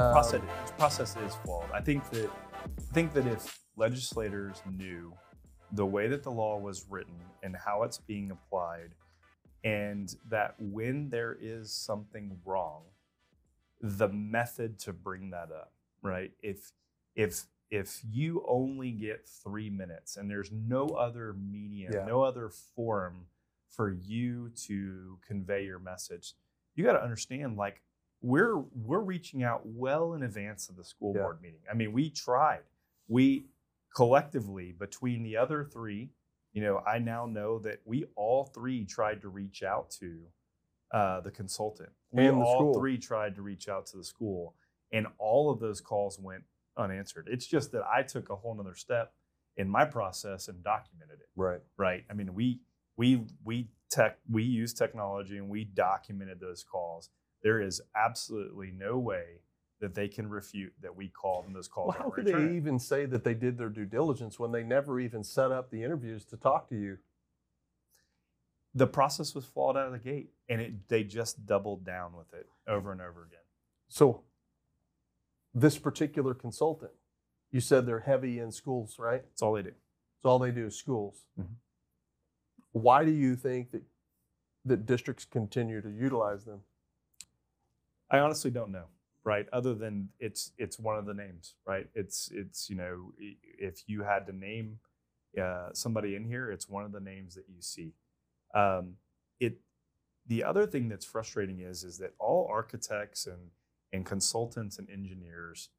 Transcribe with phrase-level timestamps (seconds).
[0.00, 0.40] Um, process
[0.78, 1.70] process is flawed.
[1.72, 5.12] I think that I think that if legislators knew
[5.72, 8.94] the way that the law was written and how it's being applied,
[9.64, 12.82] and that when there is something wrong,
[13.80, 15.72] the method to bring that up,
[16.02, 16.32] right?
[16.42, 16.72] If
[17.14, 22.04] if if you only get three minutes and there's no other medium, Yeah.
[22.06, 23.26] no other forum
[23.68, 26.34] for you to convey your message,
[26.74, 27.82] you got to understand like
[28.20, 31.22] we're we're reaching out well in advance of the school Yeah.
[31.22, 31.60] board meeting.
[31.70, 32.62] I mean, we tried.
[33.06, 33.46] We
[33.94, 36.10] collectively between the other three,
[36.52, 40.26] you know, I now know that we all three tried to reach out to
[40.90, 41.90] uh, the consultant.
[42.10, 42.74] We And the all school.
[42.80, 44.54] three tried to reach out to the school,
[44.90, 46.44] and all of those calls went
[46.76, 47.28] unanswered.
[47.30, 49.12] It's just that I took a whole nother step
[49.56, 51.60] in my process and documented it Right.
[51.76, 52.04] right?
[52.08, 52.60] I mean, we
[52.96, 57.10] we we tech we use technology and we documented those calls.
[57.42, 59.40] There is absolutely no way
[59.80, 62.78] that they can refute that we called and those calls Well, how could they even
[62.80, 66.24] say that they did their due diligence when they never even set up the interviews
[66.26, 66.98] to talk to you?
[68.74, 72.32] The process was flawed out of the gate, and it they just doubled down with
[72.34, 73.38] it over and over again.
[73.88, 74.24] So,
[75.54, 76.92] this particular consultant,
[77.50, 79.22] you said they're heavy in schools, right?
[79.24, 79.72] That's all they do.
[80.22, 81.24] So all they do is schools.
[81.38, 81.54] Mhm.
[82.72, 83.82] Why do you think that
[84.64, 86.62] that districts continue to utilize them?
[88.10, 88.86] I honestly don't know,
[89.24, 89.46] right?
[89.52, 91.88] Other than it's it's one of the names, right?
[91.94, 94.78] It's it's you know if you had to name
[95.40, 97.92] uh, somebody in here, it's one of the names that you see.
[98.54, 98.94] Um,
[99.40, 99.60] it
[100.26, 103.50] the other thing that's frustrating is is that all architects and
[103.92, 105.70] and consultants and engineers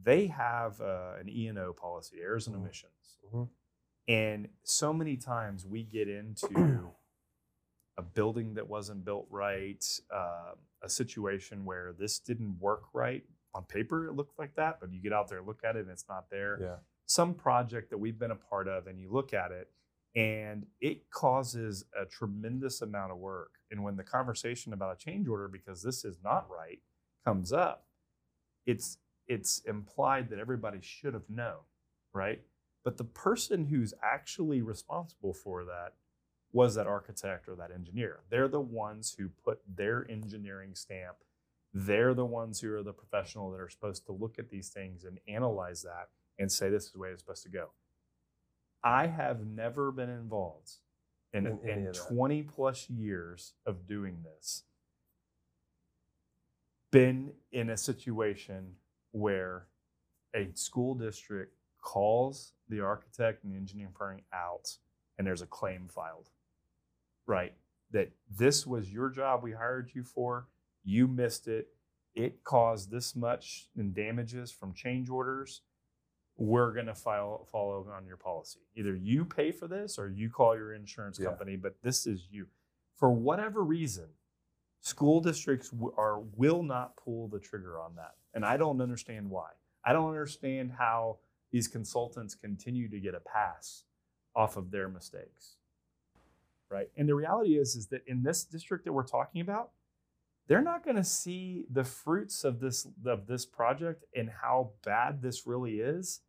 [0.00, 2.60] they have uh, an E and O policy, errors and Mhm.
[2.60, 3.48] omissions, Mhm.
[4.06, 6.48] and so many times we get into
[7.98, 13.24] a building that wasn't built right, uh, a situation where this didn't work right.
[13.54, 15.80] On paper, it looked like that, but you get out there, and look at it,
[15.80, 16.58] and it's not there.
[16.60, 16.76] Yeah.
[17.06, 19.68] Some project that we've been a part of, and you look at it,
[20.14, 23.50] and it causes a tremendous amount of work.
[23.70, 26.78] And when the conversation about a change order, because this is not right,
[27.24, 27.86] comes up,
[28.64, 31.60] it's it's implied that everybody should have known,
[32.14, 32.42] right?
[32.84, 35.94] But the person who's actually responsible for that
[36.52, 38.20] was that architect or that engineer.
[38.30, 41.16] They're the ones who put their engineering stamp.
[41.74, 45.04] They're the ones who are the professional that are supposed to look at these things
[45.04, 47.70] and analyze that and say this is the way it's supposed to go.
[48.82, 50.76] I have never been involved
[51.34, 54.64] in, In in 20 plus years of doing this,
[56.90, 58.76] been in a situation
[59.12, 59.66] where
[60.34, 64.76] a school district calls the architect and the engineering firm out
[65.18, 66.30] and there's a claim filed
[67.28, 67.52] right.
[67.92, 70.48] That this was your job we hired you for.
[70.84, 71.68] You missed it.
[72.14, 75.62] It caused this much in damages from change orders.
[76.36, 78.60] We're going to file follow on your policy.
[78.76, 81.26] Either you pay for this or you call your insurance Yeah.
[81.28, 82.48] company but this is you.
[82.96, 84.06] For whatever reason
[84.80, 89.50] school districts are will not pull the trigger on that and i don't understand why.
[89.84, 91.18] I don't understand how
[91.50, 93.84] these consultants continue to get a pass
[94.36, 95.56] off of their mistakes
[96.70, 96.88] right?
[96.96, 99.70] And the reality is is that in this district that we're talking about
[100.48, 105.20] they're not going to see the fruits of this of this project and how bad
[105.22, 106.20] this really is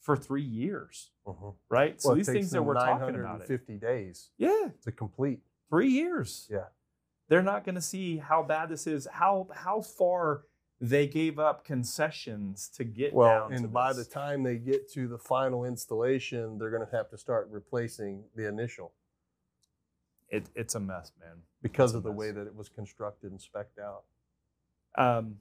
[0.00, 1.54] for three years Mhm.
[1.68, 2.00] right?
[2.00, 3.48] So Well, these things that we're talking about it.
[3.48, 4.70] 950 days yeah.
[4.82, 5.40] to complete.
[5.68, 6.48] three years.
[6.50, 6.66] Yeah.
[7.28, 10.46] they're not going to see how bad this is how how far
[10.80, 14.90] they gave up concessions to get Well, down to and by the time they get
[14.92, 18.94] to the final installation, they're going to have to start replacing the initial
[20.30, 21.36] it, it's a mess man.
[21.62, 24.04] Because It's of the way that it was constructed and specced out.
[24.96, 25.36] um,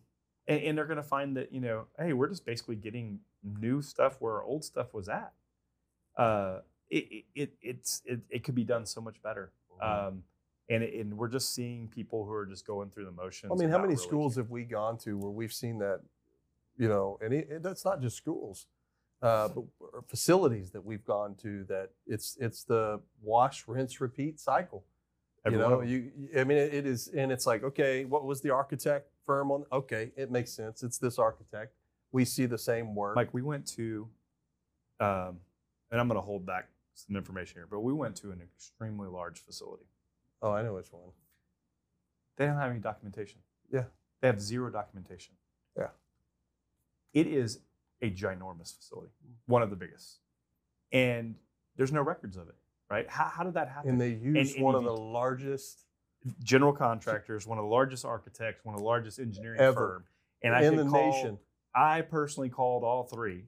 [0.48, 3.82] and, and they're going to find that you know hey we're just basically getting new
[3.82, 5.34] stuff where our old stuff was at.
[6.18, 9.52] Uh, it, it, it it's it, it could be done so much better.
[9.82, 10.24] Um,
[10.70, 13.56] and, it, and we're just seeing people who are just going through the motions I
[13.56, 14.46] mean, how many really schools caring.
[14.48, 16.02] have we gone to where we've seen that,
[16.78, 18.68] you know, and it, it- that's not just schools,
[19.22, 19.50] uh,
[20.08, 24.86] facilities that we've gone to that it's it's the wash, rinse, repeat cycle.
[25.46, 28.50] Every you know, you, I mean, it is, and it's like, okay, what was the
[28.50, 29.64] architect firm on?
[29.72, 30.84] Okay, it makes sense.
[30.84, 31.74] It's this architect.
[32.12, 33.16] We see the same work.
[33.16, 34.10] Mike, we went to,
[35.00, 35.38] um,
[35.92, 39.08] and I'm going to hold back some information here, but we went to an extremely
[39.08, 39.86] large facility.
[40.42, 41.04] oh, I know which one.
[42.38, 43.40] They don't have any documentation.
[43.72, 43.84] Yeah.
[44.22, 45.36] They have zero documentation.
[45.78, 45.90] Yeah.
[47.14, 47.60] It is
[48.02, 49.12] a ginormous facility,
[49.48, 50.20] one of the biggest.
[50.92, 51.36] And
[51.76, 52.56] there's no records of it,
[52.90, 53.10] right?
[53.10, 53.92] How, how did that happen?
[53.92, 55.86] And they used and one of the largest
[56.44, 59.74] General contractors, one of the largest architects, one of the largest engineering Ever.
[59.76, 60.04] firm.
[60.44, 61.38] And I in the call, nation.
[61.74, 63.46] I personally called all three.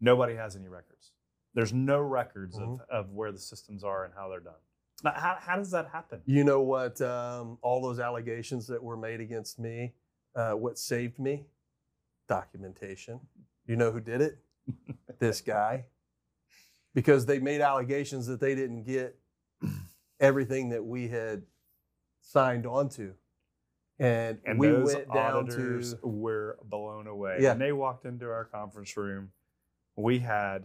[0.00, 1.12] Nobody has any records.
[1.54, 2.82] There's no records of, Mm-hmm.
[2.90, 4.54] of where the systems are and how they're done.
[5.04, 6.22] Now, how, how does that happen?
[6.26, 7.00] You know what?
[7.00, 9.94] Um, all those allegations that were made against me,
[10.34, 11.44] uh, what saved me?
[12.28, 13.20] Documentation.
[13.66, 14.38] You know who did it?
[15.18, 15.86] this guy.
[16.94, 19.18] Because they made allegations that they didn't get
[20.20, 21.42] everything that we had
[22.20, 23.14] signed onto.
[23.98, 27.38] And, And we those went down auditors to were blown away.
[27.40, 27.50] Yeah.
[27.50, 29.30] When they walked into our conference room,
[29.96, 30.64] we had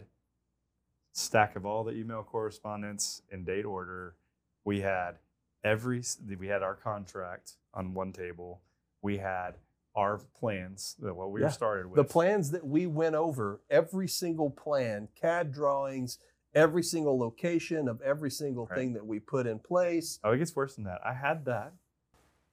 [1.12, 4.16] stack of all the email correspondence in date order.
[4.64, 5.18] We had
[5.64, 6.02] every
[6.38, 8.60] we had our contract on one table.
[9.02, 9.54] We had
[9.98, 11.48] our plans, the- what we Yeah.
[11.48, 11.96] started with.
[11.96, 16.20] the plans that we went over, every single plan, CAD drawings,
[16.54, 18.76] every single location of every single Right.
[18.76, 20.20] thing that we put in place.
[20.22, 21.04] Oh, it gets worse than that.
[21.04, 21.72] I had that.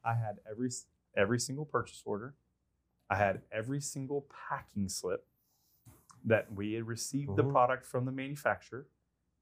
[0.04, 0.70] I had every
[1.14, 2.34] every single purchase order.
[3.10, 5.26] I had every single packing slip
[6.26, 7.52] that we had received the Mhm.
[7.52, 8.88] product from the manufacturer.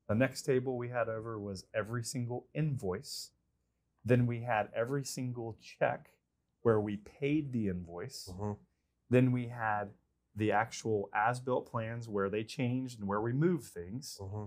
[0.07, 3.31] The next table we had over was every single invoice.
[4.05, 6.11] Then we had every single check
[6.63, 8.29] where we paid the invoice.
[8.31, 8.53] Mm-hmm.
[9.09, 9.89] Then we had
[10.35, 14.45] the actual as-built plans where they changed and where we moved things mm-hmm.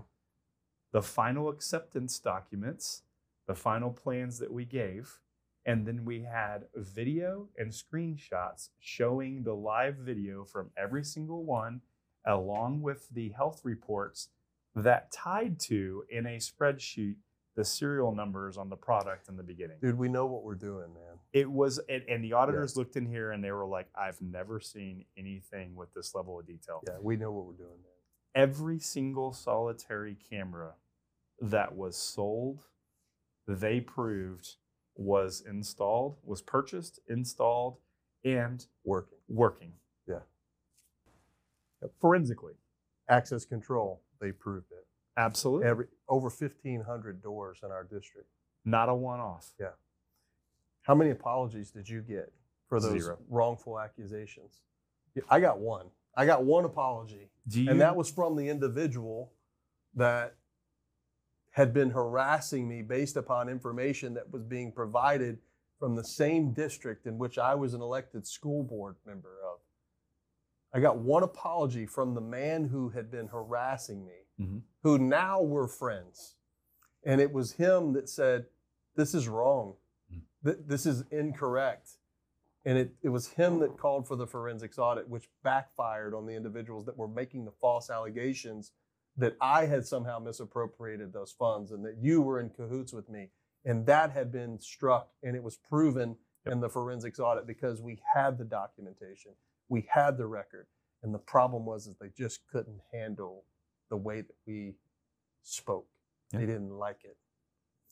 [0.91, 3.03] the final acceptance documents,
[3.47, 5.19] the final plans that we gave,
[5.65, 11.81] and then we had video and screenshots showing the live video from every single one,
[12.25, 14.29] along with the health reports
[14.75, 17.15] that tied to in a spreadsheet
[17.57, 19.77] the serial numbers on the product in the beginning.
[19.81, 21.17] Dude, we know what we're doing, man.
[21.33, 24.59] It was, and, and the auditors looked in here and they were like, I've never
[24.61, 28.43] seen anything with this level of detail Yeah, we know what we're doing, man.
[28.49, 30.75] every single solitary camera
[31.41, 32.63] that was sold,
[33.47, 34.55] they proved
[34.95, 37.77] was installed, was purchased, installed,
[38.23, 39.17] and Working.
[39.27, 39.71] working.
[40.07, 40.19] Yeah.
[42.01, 42.53] Forensically.
[43.09, 44.86] Access control, they proved it.
[45.17, 45.67] Absolutely.
[45.67, 48.29] Every over 1,500 doors in our district.
[48.63, 49.51] Not a one off.
[49.59, 49.69] Yeah.
[50.83, 52.31] How many apologies did you get
[52.69, 53.17] for those Zero.
[53.29, 54.61] wrongful accusations?
[55.29, 55.87] I got one.
[56.15, 57.29] I got one apology.
[57.49, 59.31] You and that was from the individual
[59.95, 60.35] that
[61.51, 65.39] had been harassing me based upon information that was being provided
[65.79, 69.59] from the same district in which I was an elected school board member of.
[70.73, 74.61] I got one apology from the man who had been harassing me, Mhm.
[74.83, 76.35] who now we're friends.
[77.03, 78.47] And it was him that said,
[78.95, 79.75] This is wrong.
[80.11, 80.21] Mm.
[80.43, 81.97] Th- This is incorrect.
[82.65, 86.33] And it, it was him that called for the forensics audit, which backfired on the
[86.35, 88.71] individuals that were making the false allegations
[89.15, 93.29] that I had somehow misappropriated those funds and that you were in cahoots with me.
[93.65, 97.99] And that had been struck and it was proven in the forensics audit because we
[98.13, 99.31] had the documentation,
[99.69, 100.67] we had the record.
[101.03, 103.43] And the problem was is they just couldn't handle
[103.89, 104.75] the way that we
[105.43, 105.87] spoke.
[106.31, 106.39] Yeah.
[106.39, 107.17] They didn't like it,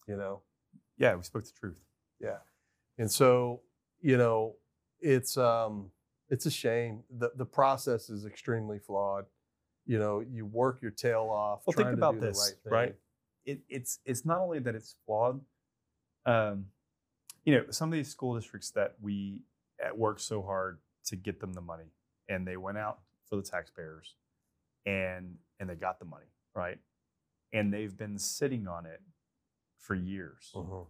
[0.07, 0.41] you know?
[0.97, 1.81] yeah, we spoke the truth.
[2.19, 2.37] Yeah.
[2.97, 3.61] And so,
[4.01, 4.55] you know,
[5.01, 5.91] it's um
[6.29, 7.03] it's a shame.
[7.17, 9.25] The the process is extremely flawed.
[9.85, 11.61] You know, you work your tail off.
[11.65, 12.73] Well, think about do this, thing.
[12.73, 12.95] right?
[13.45, 15.41] It, it's it's not only that it's flawed.
[16.25, 16.67] Um,
[17.43, 19.43] you know, some of these school districts that we
[19.83, 21.91] at work so hard to get them the money,
[22.27, 24.15] and they went out for the taxpayers,
[24.85, 26.77] and and they got the money, right?
[27.53, 29.01] And they've been sitting on it
[29.77, 30.51] for years.
[30.55, 30.87] Mhm.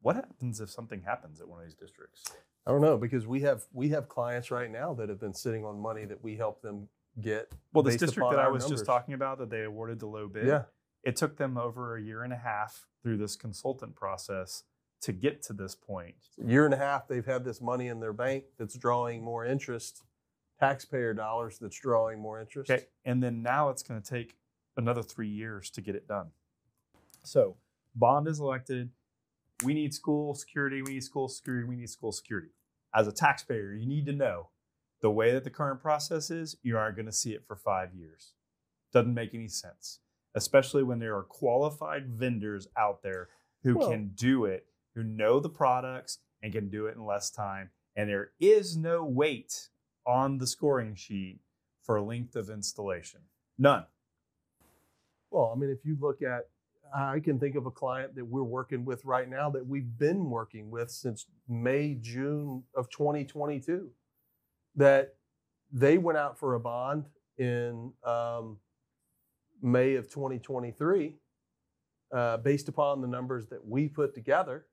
[0.00, 2.24] What happens if something happens at one of these districts?
[2.66, 5.64] I don't know because we have we have clients right now that have been sitting
[5.64, 6.88] on money that we help them
[7.20, 7.52] get.
[7.72, 8.80] Well, this district that I was numbers.
[8.80, 10.46] just talking about that they awarded the low bid.
[10.46, 10.64] Yeah.
[11.02, 14.64] it took them over a year and a half through this consultant process
[15.00, 16.16] to get to this point.
[16.42, 19.44] A year and a half they've had this money in their bank that's drawing more
[19.46, 20.02] interest,
[20.58, 22.70] taxpayer dollars that's drawing more interest.
[22.70, 24.36] Okay, and then now it's going to take
[24.76, 26.28] another three years to get it done.
[27.22, 27.56] So
[27.94, 28.90] bond is elected.
[29.64, 30.82] We need school security.
[30.82, 31.66] We need school security.
[31.66, 32.50] We need school security.
[32.94, 34.50] As a taxpayer, you need to know
[35.00, 36.56] the way that the current process is.
[36.62, 38.34] You aren't going to see it for five years.
[38.92, 40.00] Doesn't make any sense,
[40.34, 43.28] especially when there are qualified vendors out there
[43.62, 47.30] who Well- can do it, who know the products and can do it in less
[47.30, 47.70] time.
[47.94, 49.70] And there is no weight
[50.06, 51.40] on the scoring sheet
[51.82, 53.20] for length of installation.
[53.58, 53.84] None.
[55.30, 56.48] Well, I mean, if you look at,
[56.94, 60.30] I can think of a client that we're working with right now that we've been
[60.30, 63.90] working with since May, June of 2022.
[64.76, 65.14] That
[65.72, 67.06] they went out for a bond
[67.38, 68.58] in um,
[69.62, 71.14] May of 2023,
[72.12, 74.66] uh, based upon the numbers that we put together,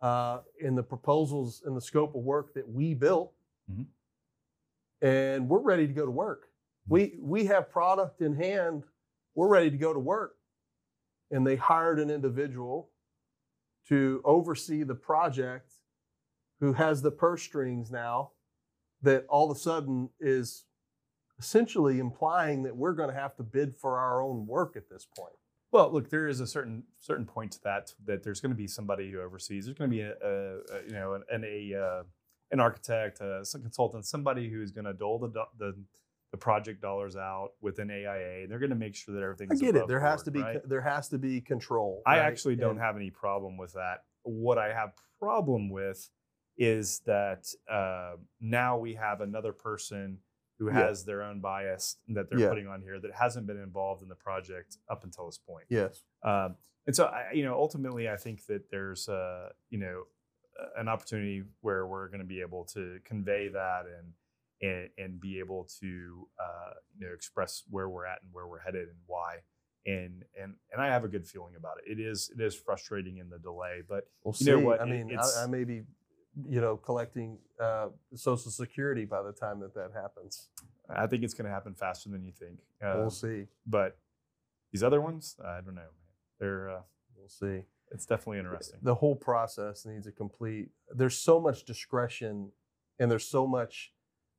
[0.00, 3.32] uh, in the proposals and the scope of work that we built.
[3.70, 3.86] Mhm.
[5.02, 6.48] And we're ready to go to work.
[6.88, 8.84] We we have product in hand.
[9.34, 10.36] We're ready to go to work.
[11.30, 12.90] And they hired an individual
[13.88, 15.72] to oversee the project
[16.60, 18.32] who has the purse strings now
[19.02, 20.64] that all of a sudden is
[21.38, 25.06] essentially implying that we're going to have to bid for our own work at this
[25.16, 25.34] point.
[25.70, 28.66] Well, look, there is a certain certain point to that that there's going to be
[28.66, 29.66] somebody who oversees.
[29.66, 32.02] There's going to be a, a, a you know an a uh,
[32.50, 35.28] an architect, a consultant, somebody who's going to dole the,
[35.58, 35.74] the
[36.30, 38.46] the project dollars out within AIA.
[38.48, 39.62] They're going to make sure that everything's.
[39.62, 39.88] I get it.
[39.88, 40.68] There above has to be right?
[40.68, 42.02] there has to be control.
[42.06, 42.26] I right?
[42.26, 44.04] actually don't And- have any problem with that.
[44.24, 46.10] What I have problem with
[46.58, 50.18] is that uh, now we have another person
[50.58, 50.86] who Yeah.
[50.88, 52.48] has their own bias that they're Yeah.
[52.48, 55.64] putting on here that hasn't been involved in the project up until this point.
[55.70, 56.02] Yes.
[56.24, 60.02] Um, and so, I, you know, ultimately, I think that there's, uh, you know,
[60.76, 64.12] an opportunity where we're going to be able to convey that and
[64.60, 68.58] and, and be able to, uh, you know, express where we're at and where we're
[68.58, 69.36] headed and why.
[69.86, 71.90] And and and I have a good feeling about it.
[71.92, 74.50] It is it is frustrating in the delay, but We'll You see.
[74.50, 74.80] know what?
[74.80, 75.84] I mean, I, I may be,
[76.48, 80.48] you know, collecting uh, Social Security by the time that that happens.
[80.90, 82.58] I think it's going to happen faster than you think.
[82.82, 83.46] we'll Um, see.
[83.66, 83.98] but
[84.72, 85.92] these other ones, I don't know.
[86.40, 86.80] They're uh,
[87.16, 87.62] We'll see.
[87.90, 88.80] It's definitely interesting.
[88.82, 90.68] The whole process needs a complete.
[90.90, 92.52] There's so much discretion,
[92.98, 93.92] and there's so much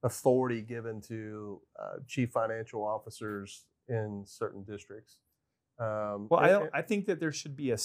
[0.03, 5.17] authority given to uh, chief financial officers in certain districts.
[5.79, 6.69] Um, Well, I don't.
[6.73, 7.77] I think that there should be a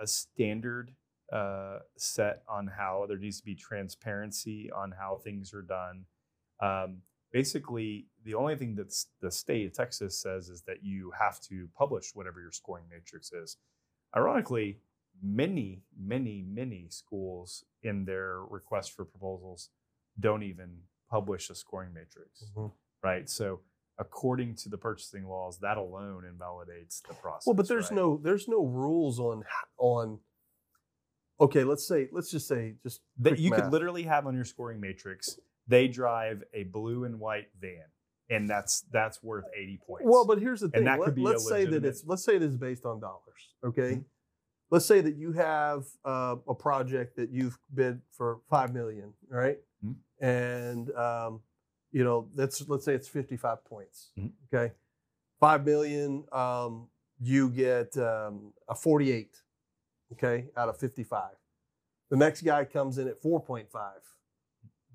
[0.00, 0.94] a standard
[1.32, 6.04] uh, set on how there needs to be transparency on how things are done.
[6.60, 6.98] Um,
[7.32, 11.68] basically, the only thing that the state of Texas says is that you have to
[11.76, 13.56] publish whatever your scoring matrix is.
[14.16, 14.78] Ironically,
[15.22, 19.70] many, many, many schools in their request for proposals
[20.18, 20.78] don't even
[21.10, 22.72] publish a scoring matrix Mhm.
[23.02, 23.28] right?
[23.28, 23.60] So
[23.98, 27.46] according to the purchasing laws, that alone invalidates the process.
[27.46, 27.96] Well, but there's right?
[27.96, 29.44] no there's no rules on
[29.78, 30.20] on.
[31.40, 34.80] Okay, let's say let's just say just that you could literally have on your scoring
[34.80, 35.38] matrix.
[35.66, 37.84] They drive a blue and white van,
[38.32, 40.04] and that's that's worth eighty points.
[40.06, 40.78] Well, but here's the thing.
[40.78, 43.00] And that Let, could be us say that it's let's say it is based on
[43.00, 43.54] dollars.
[43.64, 43.96] Okay.
[43.96, 44.04] Mhm.
[44.70, 49.58] Let's say that you have uh, a project that you've bid for five million, right?
[49.84, 49.96] Mhm.
[50.20, 51.40] And um,
[51.92, 54.10] you know that's let's say it's fifty-five points.
[54.18, 54.32] Mhm.
[54.52, 54.72] Okay.
[55.40, 56.88] Five million, um,
[57.20, 59.36] you get um, a forty-eight.
[60.12, 61.36] Okay, out of fifty-five.
[62.10, 64.00] The next guy comes in at four point five.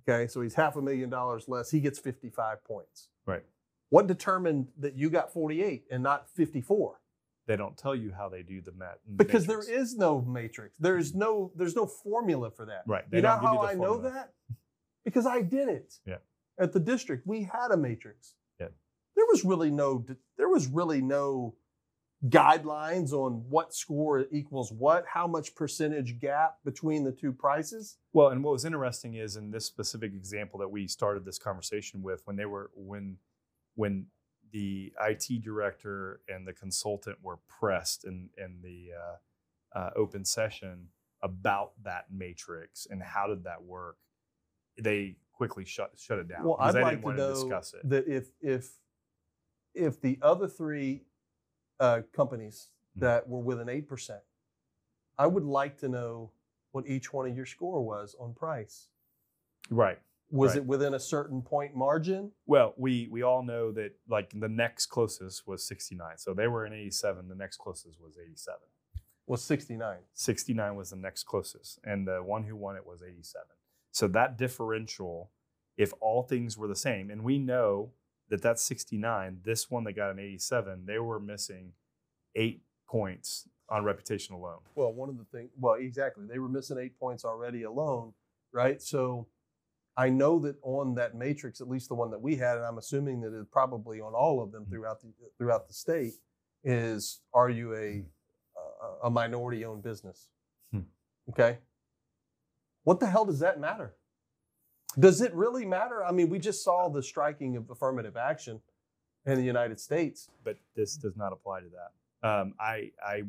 [0.07, 1.69] Okay, so he's half a million dollars less.
[1.69, 3.09] He gets fifty-five points.
[3.27, 3.43] Right.
[3.89, 6.99] What determined that you got 48 and not 54?
[7.47, 8.97] they don't tell you how they do the math.
[9.15, 9.67] Because matrix.
[9.67, 10.77] there is no matrix.
[10.77, 12.83] There's no there's no formula for that.
[12.85, 13.09] right.
[13.09, 14.33] They You know how the I know that?
[15.05, 15.93] Because I did it.
[16.05, 16.17] Yeah.
[16.59, 18.33] At the district, we had a matrix.
[18.59, 18.67] Yeah.
[19.15, 20.05] There was really no
[20.37, 21.55] there was really no
[22.29, 27.97] guidelines on what score equals what, how much percentage gap between the two prices.
[28.13, 32.01] Well, and what was interesting is in this specific example that we started this conversation
[32.01, 33.17] with, when they were when
[33.75, 34.07] when
[34.51, 40.87] the IT director and the consultant were pressed in in the uh, uh, open session
[41.21, 43.97] about that matrix and how did that work,
[44.81, 47.27] they quickly shut shut it down Well, because I'd they like didn't to want know
[47.27, 47.87] to discuss it.
[47.89, 48.71] that if if
[49.75, 51.03] if the other three
[51.79, 53.01] uh, companies Mhm.
[53.01, 54.23] that were within eight percent,
[55.17, 56.31] I would like to know
[56.71, 58.89] what each one of your score was on price.
[59.69, 59.99] right.
[60.29, 60.57] Was Right.
[60.57, 62.33] it within a certain point margin?
[62.45, 66.17] Well, we we all know that like the next closest was 69.
[66.17, 67.29] So they were in 87.
[67.29, 68.67] The next closest was 87.
[69.25, 70.03] Was sixty nine?
[70.13, 73.47] 69 was the next closest, and the one who won it was 87.
[73.91, 75.31] So that differential,
[75.77, 77.93] if all things were the same, and we know
[78.29, 81.73] that that's 69, this one that got an 87, they were missing
[82.35, 84.59] eight points on reputation alone.
[84.75, 85.49] Well, one of the things.
[85.59, 86.25] Well, exactly.
[86.25, 88.13] They were missing eight points already alone,
[88.51, 88.81] right?
[88.81, 89.27] So.
[89.99, 92.77] I know that on that matrix, at least the one that we had, and I'm
[92.77, 94.69] assuming that it's probably on all of them Mhm.
[94.69, 96.13] throughout the throughout the state,
[96.63, 98.05] is are you a
[98.55, 100.29] a, a minority owned business?
[100.71, 100.81] Hmm.
[101.31, 101.57] Okay.
[102.83, 103.95] What the hell does that matter?
[104.99, 106.03] Does it really matter?
[106.03, 108.61] I mean, we just saw the striking of affirmative action
[109.25, 110.29] in the United States.
[110.43, 112.27] But this does not apply to that.
[112.27, 113.23] Um, I, I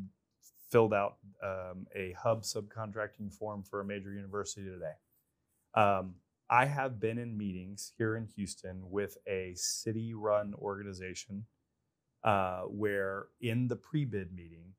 [0.70, 4.94] filled out um, a hub subcontracting form for a major university today.
[5.74, 6.14] Um,
[6.50, 11.44] I have been in meetings here in Houston with a city run organization
[12.24, 14.72] uh, where, in the pre bid meeting,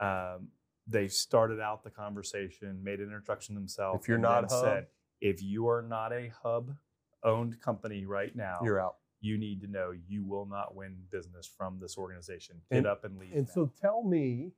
[0.00, 0.48] um,
[0.88, 4.02] they started out the conversation, made an introduction themselves.
[4.02, 4.86] If you're not hub- said,
[5.20, 6.74] if you are not a hub
[7.24, 8.96] owned company right now, You're out.
[9.20, 12.60] you need to know you will not win business from this organization.
[12.70, 13.32] Get And- up and leave.
[13.34, 13.52] And now.
[13.52, 14.52] so tell me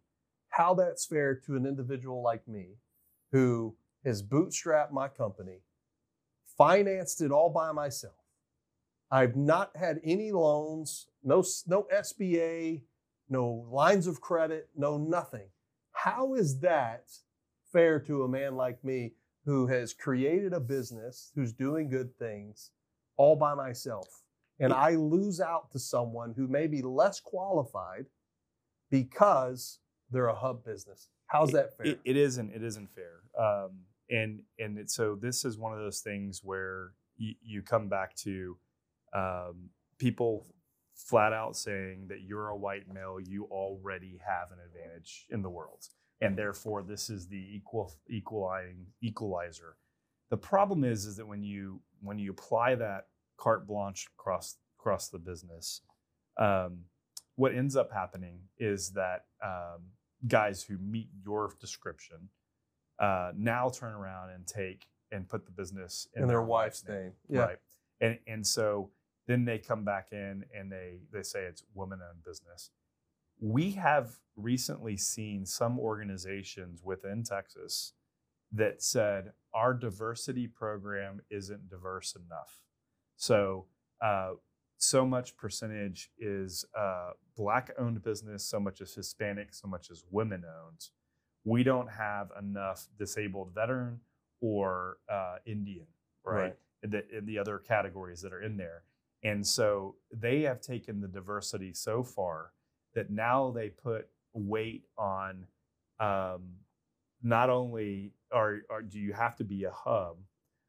[0.50, 2.76] how that's fair to an individual like me
[3.32, 5.62] who has bootstrapped my company,
[6.58, 8.14] financed it all by myself.
[9.10, 12.82] I've not had any loans, no, no SBA,
[13.28, 15.48] no lines of credit, no nothing.
[15.92, 17.10] How is that
[17.72, 22.70] fair to a man like me who has created a business, who's doing good things
[23.16, 24.08] all by myself?
[24.58, 28.06] And I lose out to someone who may be less qualified
[28.90, 29.78] because
[30.10, 31.08] they're a hub business.
[31.26, 31.86] How's that fair?
[31.86, 32.52] It, it isn't.
[32.52, 33.22] It isn't fair.
[33.42, 33.70] Um,
[34.10, 38.14] and and it, so this is one of those things where you, you come back
[38.16, 38.58] to
[39.14, 40.46] um, people
[40.94, 45.48] flat out saying that you're a white male, you already have an advantage in the
[45.48, 45.86] world,
[46.20, 49.76] and therefore this is the equal equaling equalizer.
[50.30, 55.08] The problem is, is that when you when you apply that carte blanche across across
[55.08, 55.82] the business,
[56.38, 56.84] um,
[57.36, 59.82] what ends up happening is that um,
[60.28, 62.28] guys who meet your description
[62.98, 67.12] uh, now turn around and take and put the business in, in their wife's name.
[67.28, 67.40] Yeah.
[67.40, 67.58] right?
[68.00, 68.90] And and so
[69.26, 72.70] then they come back in and they they say it's woman-owned business.
[73.40, 77.94] We have recently seen some organizations within Texas
[78.52, 82.60] that said our diversity program isn't diverse enough.
[83.16, 83.66] So
[84.02, 84.32] uh,
[84.76, 90.88] so much percentage is uh, black-owned business, so much is Hispanic, so much is women-owned.
[91.44, 94.00] We don't have enough disabled veteran
[94.40, 95.86] or uh, Indian,
[96.24, 96.42] right?
[96.42, 96.56] Right.
[96.82, 98.84] The, in the other categories that are in there.
[99.22, 102.52] And so they have taken the diversity so far
[102.94, 105.46] that now they put weight on
[105.98, 106.42] um,
[107.22, 110.16] not only are, are do you have to be a hub,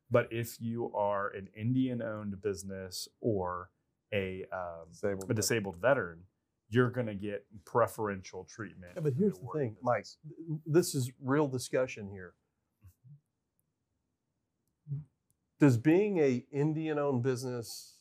[0.10, 3.70] but if you are an Indian owned business or
[4.14, 6.20] a, um, Disabled a disabled veteran,
[6.70, 8.94] you're going to get preferential treatment.
[8.96, 10.06] Yeah, but here's the work thing, Mike.
[10.66, 12.34] This is real discussion here.
[15.60, 17.98] Does being a Indian-owned business,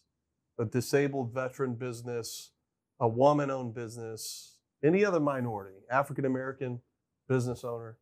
[0.59, 2.53] a disabled veteran business,
[3.01, 6.81] a woman-owned business, any other minority, African American
[7.29, 7.97] business owner,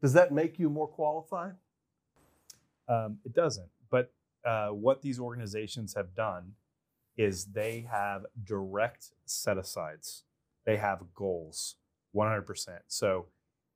[0.00, 1.54] does that make you more qualified?
[2.88, 3.68] Um, it doesn't.
[3.90, 4.12] But
[4.44, 6.52] uh, what these organizations have done
[7.16, 10.22] is they have direct set asides.
[10.64, 11.76] They have goals,
[12.14, 12.68] 100%.
[12.86, 13.26] So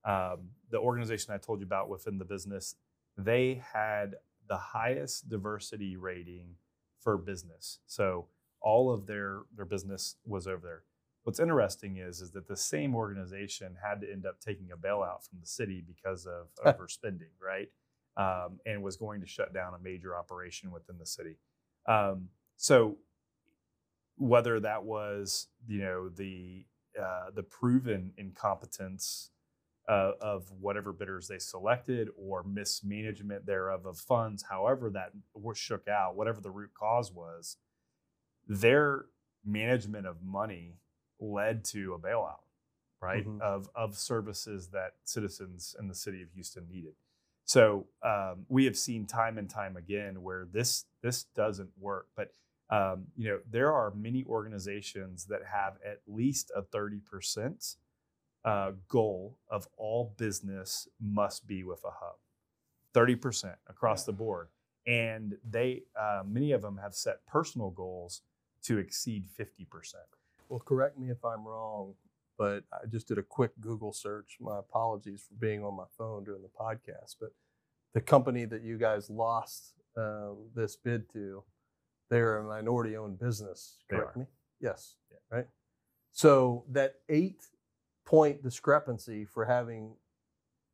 [0.04, 2.76] um, the organization I told you about within the business,
[3.18, 4.14] they had
[4.48, 6.54] the highest diversity rating
[7.00, 7.80] for business.
[7.86, 8.26] So
[8.62, 10.82] all of their their business was over there.
[11.24, 15.28] What's interesting is is that the same organization had to end up taking a bailout
[15.28, 17.68] from the city because of overspending, right?
[18.16, 21.38] Um, and was going to shut down a major operation within the city.
[21.86, 22.98] Um, so
[24.16, 26.64] whether that was you know the
[27.00, 29.30] uh, the proven incompetence
[29.88, 35.88] uh, of whatever bidders they selected or mismanagement thereof of funds, however that was shook
[35.88, 37.56] out, whatever the root cause was,
[38.48, 39.06] their
[39.44, 40.76] management of money
[41.20, 42.42] led to a bailout,
[43.00, 43.26] right?
[43.26, 43.40] Mhm.
[43.40, 46.94] Of of services that citizens in the city of Houston needed.
[47.44, 52.08] So um, we have seen time and time again where this this doesn't work.
[52.14, 52.32] But
[52.70, 57.76] um, you know there are many organizations that have at least a thirty percent
[58.44, 62.16] uh, goal of all business must be with a hub,
[62.94, 64.48] thirty percent across the board,
[64.86, 68.22] and they uh, many of them have set personal goals
[68.64, 70.04] to exceed fifty percent.
[70.48, 71.94] Well, correct me if I'm wrong,
[72.38, 74.36] but I just did a quick Google search.
[74.40, 77.16] My apologies for being on my phone during the podcast.
[77.20, 77.32] But
[77.94, 81.42] the company that you guys lost um, this bid to,
[82.10, 83.78] they're a minority owned business.
[83.88, 84.26] Correct me?
[84.60, 84.96] Yes.
[85.10, 85.36] Yeah.
[85.38, 85.46] Right.
[86.12, 87.46] So that eight
[88.04, 89.92] point discrepancy for having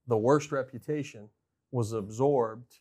[0.07, 1.29] the worst reputation
[1.70, 2.81] was absorbed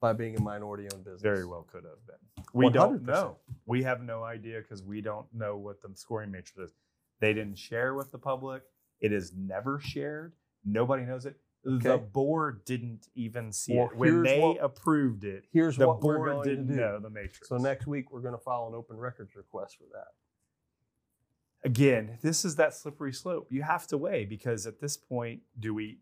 [0.00, 1.22] by being a minority owned business.
[1.22, 2.44] Very well could have been.
[2.54, 3.36] We don't know.
[3.66, 6.74] We have no idea because we don't know what the scoring matrix is.
[7.20, 8.62] They didn't share with the public.
[9.00, 10.32] It is never shared.
[10.64, 11.36] Nobody knows it.
[11.62, 15.44] The board didn't even see Well, it when they what- approved it.
[15.52, 16.80] Here's The what we're board going didn't to do.
[16.80, 17.48] know the matrix.
[17.48, 20.08] So next week we're going to file an open records request for that.
[21.62, 23.46] again, this is that slippery slope.
[23.50, 25.98] You have to weigh because at this point, do we,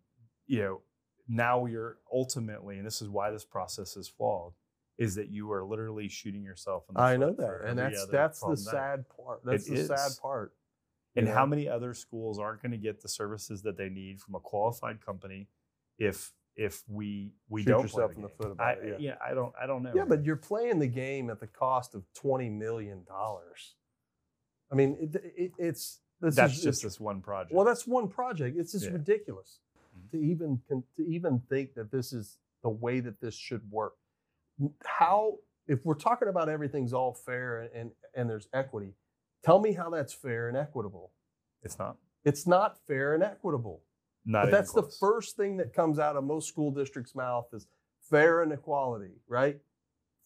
[0.46, 0.80] you know,
[1.28, 4.52] now you're ultimately, and this is why this process is flawed,
[4.96, 7.04] is that you are literally shooting yourself in the foot.
[7.04, 9.40] I know that, and that's that's the sad part.
[9.44, 10.52] That's It the sad part.
[11.16, 14.20] And you how many other schools aren't going to get the services that they need
[14.20, 15.48] from a qualified company
[15.98, 19.14] if if we we Shoot don't yourself play in the foot about I, it, yeah.
[19.24, 19.92] I don't I don't know.
[19.94, 23.74] Yeah, but you're playing the game at the cost of twenty million dollars.
[24.70, 27.54] I mean, it, it, it's this that's is, just it's- this one project.
[27.54, 28.56] well, that's one project.
[28.58, 28.92] It's just Yeah.
[28.92, 29.60] ridiculous
[30.12, 33.94] To even to even think that this is the way that this should work.
[34.84, 35.36] How,
[35.68, 38.94] if we're talking about everything's all fair and and, and there's equity,
[39.44, 41.12] tell me how that's fair and equitable.
[41.62, 43.82] it's not It's not fair and equitable.
[44.24, 47.66] not But that's the first thing that comes out of most school districts' mouth is
[48.02, 49.58] fair and equality, right?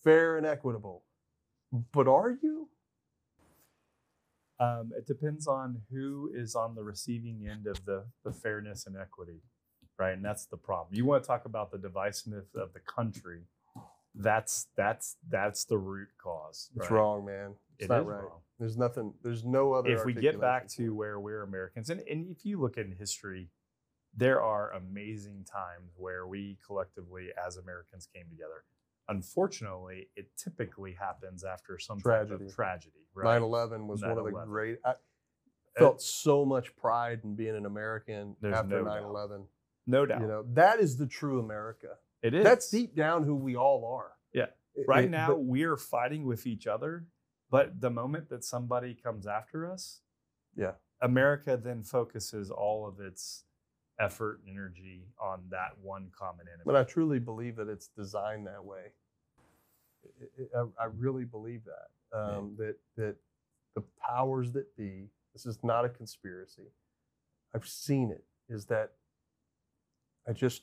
[0.03, 1.03] Fair and equitable.
[1.93, 2.69] But are you?
[4.61, 8.97] Um, it depends on who is on the receiving end of the, the fairness and
[8.97, 9.41] equity,
[9.99, 10.13] right?
[10.13, 10.95] And that's the problem.
[10.95, 13.43] You want to talk about the divisiveness of the country.
[14.15, 16.71] That's that's that's the root cause.
[16.77, 17.55] It's wrong, man.
[17.79, 18.23] It's It not is right.
[18.25, 18.41] wrong.
[18.59, 19.15] There's nothing.
[19.23, 19.91] There's no other.
[19.91, 23.49] If we get back to where we're Americans, and, and if you look in history,
[24.15, 28.65] there are amazing times where we collectively as Americans came together.
[29.09, 32.45] Unfortunately, it typically happens after some type Tragedy.
[32.47, 32.93] of tragedy.
[33.15, 33.37] Right?
[33.37, 33.41] it.
[33.41, 34.79] 9/11 was one of the great.
[34.85, 34.95] I uh,
[35.79, 39.43] felt so much pride in being an American after no doubt.
[39.89, 39.93] 9/11.
[39.93, 40.21] No doubt.
[40.21, 41.97] You know, that is the true America.
[42.23, 42.45] it is.
[42.45, 44.13] That's deep down who we all are.
[44.33, 44.47] Yeah.
[44.87, 47.07] Right it- now but- we're fighting with each other
[47.51, 50.01] but the moment that somebody comes after us
[50.57, 50.73] Yeah.
[51.03, 53.45] america then focuses all of its
[53.99, 58.47] effort and energy on that one common enemy But I truly believe that it's designed
[58.47, 58.93] that way.
[60.05, 61.91] I- I, I really believe that.
[62.19, 63.17] Um, That that
[63.75, 65.11] the powers that be.
[65.35, 66.71] This is not a conspiracy.
[67.55, 68.25] I've seen it.
[68.49, 68.93] Is that
[70.29, 70.63] I just,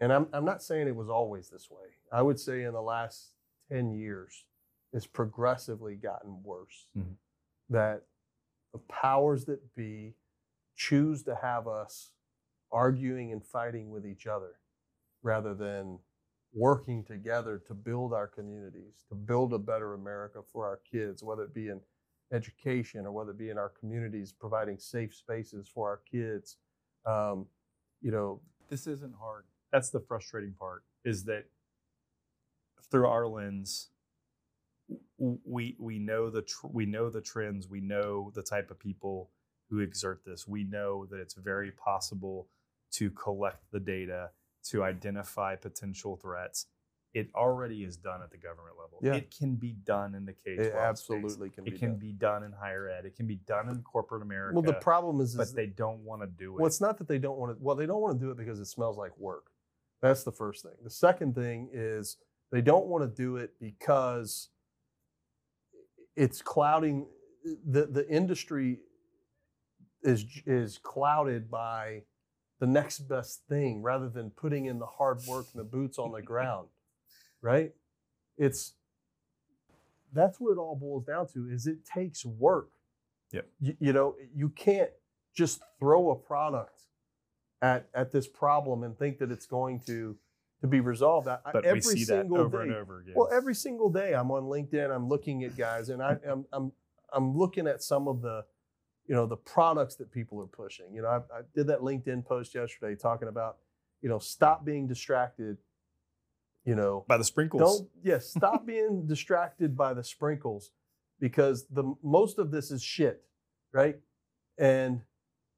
[0.00, 1.88] and I'm I'm not saying it was always this way.
[2.12, 3.32] I would say in the last
[3.70, 4.44] ten years,
[4.92, 6.88] it's progressively gotten worse.
[6.96, 7.16] Mhm.
[7.70, 8.06] That
[8.72, 10.14] the powers that be
[10.76, 12.12] choose to have us
[12.72, 14.58] arguing and fighting with each other
[15.22, 15.98] rather than
[16.52, 21.44] working together to build our communities, to build a better America for our kids, whether
[21.44, 21.80] it be in
[22.32, 26.58] education or whether it be in our communities, providing safe spaces for our kids.
[27.06, 27.46] Um,
[28.00, 29.44] you know, this isn't hard.
[29.72, 31.46] That's the frustrating part is that
[32.90, 33.90] through our lens
[35.18, 39.30] we we know the tr- we know the trends we know the type of people
[39.70, 40.46] who exert this.
[40.46, 42.48] We know that it's very possible
[42.92, 44.30] to collect the data
[44.70, 46.66] to identify potential threats
[47.14, 49.14] it already is done at the government level Yeah.
[49.14, 50.74] it can be done in the K-12 it space.
[50.74, 51.70] absolutely can be.
[51.70, 51.98] it can done.
[51.98, 55.20] be done in higher ed it can be done in corporate america well, the problem
[55.20, 57.56] is, is they don't want to do it Well, it's not that they don't want
[57.56, 57.62] to.
[57.62, 59.46] Well, they don't want to do it because it smells like work.
[60.02, 60.72] That's the first thing.
[60.82, 62.16] The second thing is
[62.52, 64.48] they don't want to do it because
[66.16, 67.06] it's clouding
[67.66, 68.80] the the industry
[70.02, 72.02] is is clouded by
[72.60, 76.12] the next best thing rather than putting in the hard work and the boots on
[76.12, 76.68] the ground.
[77.44, 77.72] Right?
[78.38, 78.72] It's
[80.12, 82.70] that's what it all boils down to is it takes work.
[83.32, 83.46] Yep.
[83.60, 84.90] You, you know, you can't
[85.34, 86.80] just throw a product
[87.60, 90.16] at at this problem and think that it's going to
[90.60, 91.28] to be resolved.
[91.28, 93.90] I, I- but every we see that over day, and over again well, every single
[93.90, 96.72] day I'm on LinkedIn, I'm looking at guys, and I, I'm I'm
[97.12, 98.44] I'm looking at some of the,
[99.06, 100.86] you know, the products that people are pushing.
[100.94, 103.58] You know, I, I did that LinkedIn post yesterday talking about,
[104.02, 105.58] you know, stop being distracted.
[106.64, 110.70] You know, by the sprinkles don't yes, stop being distracted by the sprinkles,
[111.20, 113.22] because the most of this is shit,
[113.72, 113.96] right?
[114.58, 115.02] And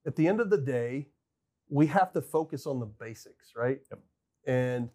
[0.06, 1.08] at the end of the day,
[1.68, 3.80] we have to focus on the basics, right?
[3.90, 4.00] Yep.
[4.46, 4.90] And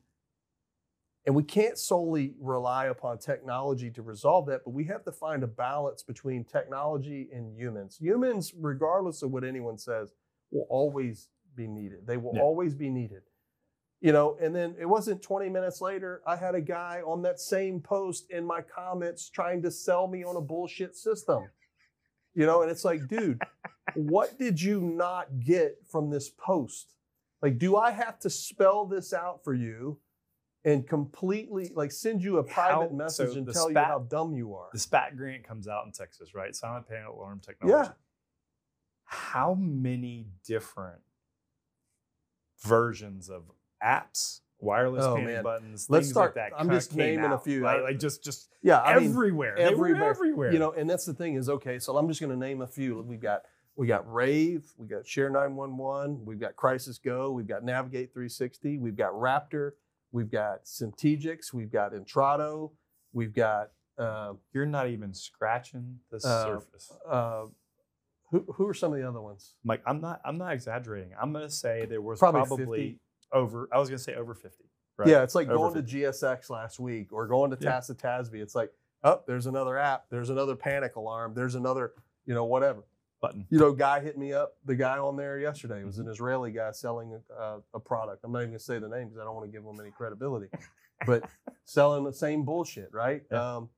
[1.25, 5.43] and we can't solely rely upon technology to resolve that, but we have to find
[5.43, 7.97] a balance between technology and humans.
[8.01, 10.13] Humans, regardless of what anyone says,
[10.51, 12.07] will always be needed.
[12.07, 12.41] They will Yeah.
[12.41, 13.21] always be needed.
[14.01, 17.39] You know, and then it wasn't 20 minutes later, I had a guy on that
[17.39, 21.43] same post in my comments trying to sell me on a bullshit system.
[22.33, 23.39] You know, and it's like, dude,
[23.93, 26.95] what did you not get from this post?
[27.43, 29.99] Like, do I have to spell this out for you
[30.63, 34.33] and completely like send you a private How- message so and tell you how dumb
[34.33, 34.69] you are?
[34.73, 36.55] the SPAT grant comes out in Texas, right?
[36.55, 37.87] Silent Panic Alarm Technology.
[37.87, 37.93] Yeah.
[39.03, 41.01] How many different
[42.63, 43.43] versions of
[43.83, 45.43] apps, wireless Oh, panic man.
[45.43, 46.59] buttons, Let's things start- like that?
[46.59, 47.63] I'm just naming a few.
[47.63, 47.81] right?
[47.83, 49.57] Like just, just Yeah, I mean, everywhere.
[49.57, 50.03] Everywhere.
[50.09, 50.51] everywhere.
[50.53, 51.79] you know, and that's the thing is okay.
[51.79, 53.01] So I'm just going to name a few.
[53.01, 53.43] We've got
[53.77, 58.77] we got Rave, we got Share 911, we've got Crisis Go, we've got Navigate 360,
[58.77, 59.71] we've got Raptor,
[60.11, 62.71] we've got Centegix, we've got Intrado,
[63.13, 66.91] we've got uh, you're not even scratching the Uh, surface.
[67.07, 67.45] uh,
[68.29, 69.55] who who are some of the other ones?
[69.63, 71.11] Like I'm not, I'm not exaggerating.
[71.19, 72.99] I'm gonna say there was Probably probably, 50.
[73.33, 73.67] Over.
[73.71, 74.65] I was gonna say over fifty.
[74.97, 75.07] Right?
[75.09, 77.71] Yeah, it's like Over going to GSX last week or going to Yeah.
[77.71, 78.35] TASA TASB.
[78.35, 78.71] It's like,
[79.03, 80.05] oh, there's another app.
[80.09, 81.33] There's another panic alarm.
[81.33, 81.93] There's another,
[82.25, 82.83] you know, whatever.
[83.21, 83.45] button.
[83.49, 84.53] You know, guy hit me up.
[84.65, 88.21] The guy on there yesterday was an Israeli guy selling a, a product.
[88.23, 89.91] I'm not even gonna say the name because I don't want to give him any
[89.91, 90.49] credibility,
[91.05, 91.23] but
[91.65, 93.23] selling the same bullshit, right?
[93.31, 93.55] Yeah.
[93.57, 93.69] Um,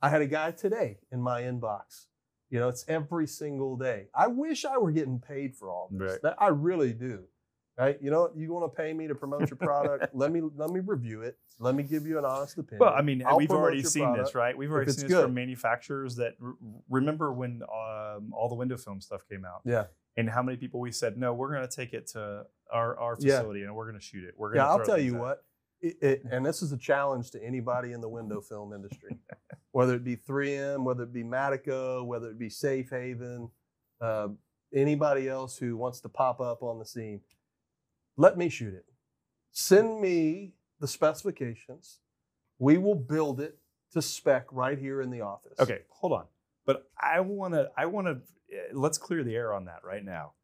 [0.00, 2.06] I had a guy today in my inbox.
[2.50, 4.08] You know, it's every single day.
[4.14, 6.12] I wish I were getting paid for all this.
[6.12, 6.22] Right.
[6.22, 7.24] That, I really do.
[7.82, 7.98] Right?
[8.00, 10.14] You know, you want to pay me to promote your product?
[10.14, 11.36] let me let me review it.
[11.58, 12.78] Let me give you an honest opinion.
[12.80, 14.26] Well, I mean, I'll we've already seen product.
[14.28, 14.56] this, right?
[14.56, 16.54] We've already seen this from manufacturers that r-
[16.88, 19.84] remember when um, all the window film stuff came out, Yeah.
[20.16, 23.16] and how many people we said, no, we're going to take it to our, our
[23.18, 23.38] Yeah.
[23.38, 24.34] facility and we're going to shoot it.
[24.36, 25.44] We're going Yeah, I'll tell you what.
[25.80, 29.16] It, it, and this is a challenge to anybody in the window film industry,
[29.72, 33.50] whether it be 3M, whether it be Madico, whether it be Safe Haven,
[34.00, 34.28] uh,
[34.72, 37.20] anybody else who wants to pop up on the scene.
[38.22, 38.84] Let me shoot it.
[39.50, 41.98] Send me the specifications.
[42.60, 43.58] We will build it
[43.94, 45.58] to spec right here in the office.
[45.58, 46.26] Okay, hold on.
[46.64, 48.20] But I want to, I want to,
[48.54, 50.34] eh, let's clear the air on that right now.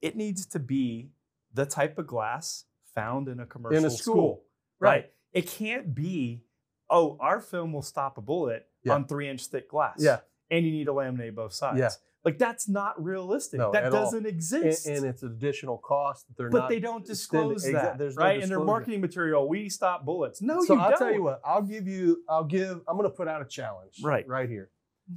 [0.00, 1.10] It needs to be
[1.52, 4.44] the type of glass found in a commercial in a school.
[4.78, 4.90] right?
[4.90, 5.12] Right.
[5.32, 6.44] It can't be,
[6.88, 8.92] oh, our film will stop a bullet Yeah.
[8.94, 9.96] on three inch thick glass.
[9.98, 10.20] Yeah.
[10.48, 11.80] And you need to laminate both sides.
[11.80, 11.90] Yeah.
[12.28, 13.58] Like that's not realistic.
[13.58, 14.86] No, that at doesn't And, exist.
[14.86, 16.68] and it's an additional cost they're but not.
[16.68, 18.42] they don't disclose exa- that, there's no right?
[18.42, 20.42] In their marketing material, we stop bullets.
[20.42, 20.98] No, so you I'll don't.
[20.98, 24.00] tell you what, I'll give you, I'll give, I'm going to put out a challenge.
[24.02, 24.26] Right.
[24.28, 24.68] Right here.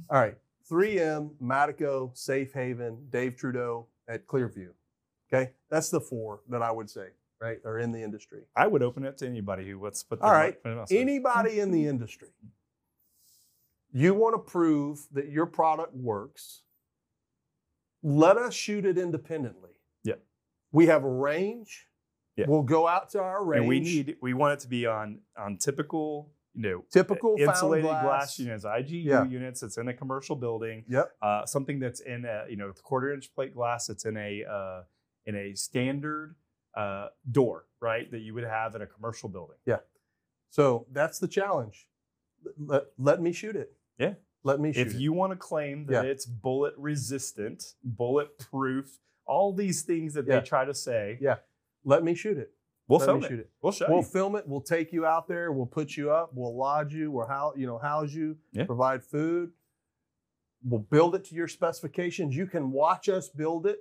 [0.08, 0.36] All right.
[0.70, 4.68] 3M, Madico, Safe Haven, Dave Trudeau at Clearview.
[5.32, 5.50] Okay.
[5.70, 7.08] That's the four that I would say,
[7.40, 7.58] right?
[7.66, 8.42] Are in the industry.
[8.56, 10.20] I would open it to anybody who wants to put.
[10.22, 10.86] All mark- put it on.
[10.90, 12.28] Anybody in the industry,
[13.92, 16.62] you want to prove that your product works,
[18.02, 19.70] let us shoot it independently.
[20.04, 20.14] Yeah.
[20.72, 21.88] We have a range.
[22.36, 22.46] Yeah.
[22.48, 23.60] We'll go out to our range.
[23.60, 27.84] and we need we want it to be on on typical you know typical insulated
[27.88, 28.04] glass.
[28.04, 29.24] glass units IGU Yeah.
[29.26, 31.12] units it's in a commercial building Yep.
[31.22, 34.82] uh, something that's in a you know quarter inch plate glass it's in a uh,
[35.26, 36.34] in a standard
[36.74, 39.78] uh, door right that you would have in a commercial building Yeah.
[40.50, 41.88] So that's the challenge.
[42.58, 43.72] Let, let me shoot it.
[43.98, 44.14] Yeah.
[44.44, 45.00] Let me shoot if it.
[45.00, 46.10] you want to claim that Yeah.
[46.10, 50.40] it's bullet resistant bulletproof all these things that Yeah.
[50.40, 51.38] they try to say Yeah.
[51.84, 52.52] Let me shoot it.
[52.88, 53.50] we'll Let film it shoot it.
[53.62, 54.46] we'll show We'll you film it.
[54.48, 55.52] We'll take you out there.
[55.52, 56.32] We'll put you up.
[56.34, 57.10] We'll lodge you.
[57.10, 58.36] We'll house you know house you.
[58.52, 58.64] Yeah.
[58.66, 59.52] Provide food.
[60.64, 62.36] We'll build it to your specifications.
[62.36, 63.78] You can watch us build it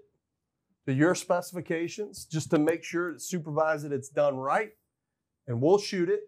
[0.88, 4.72] to your specifications just to make sure supervise that it's done right.
[5.48, 6.22] And we'll shoot it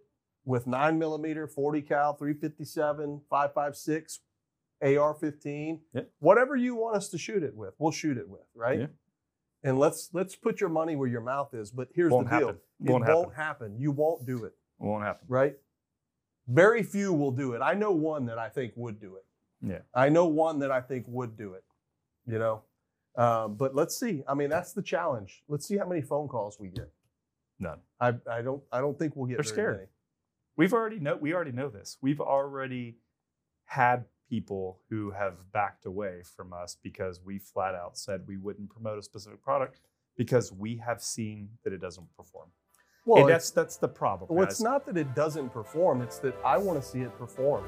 [0.46, 4.20] with nine millimeter, 40 cal, 357, 556,
[4.82, 6.02] AR 15, Yeah.
[6.20, 8.80] whatever you want us to shoot it with, we'll shoot it with, right?
[8.82, 8.88] Yeah.
[9.66, 11.72] And let's let's put your money where your mouth is.
[11.72, 13.80] But here's won't the deal: happen it won't won't happen happen.
[13.80, 15.56] You won't do it, won't happen right?
[16.48, 17.62] Very few will do it.
[17.62, 19.26] I know one that I think would do it.
[19.66, 19.80] Yeah.
[19.94, 21.64] I know one that I think would do it.
[22.26, 22.64] You know,
[23.16, 24.24] um, but let's see.
[24.28, 25.44] I mean, that's the challenge.
[25.48, 26.92] Let's see how many phone calls we get.
[27.60, 29.38] none I, I don't I don't think we'll get.
[29.38, 29.76] They're scared.
[29.78, 29.88] many.
[30.56, 31.98] We've already know we already know this.
[32.02, 32.98] We've already
[33.66, 38.70] had people who have backed away from us because we flat out said we wouldn't
[38.70, 39.80] promote a specific product
[40.18, 42.50] because we have seen that it doesn't perform.
[43.06, 44.34] Well, and that's that's the problem.
[44.34, 46.02] well, it's not that it doesn't perform.
[46.02, 47.66] It's that I want to see it perform.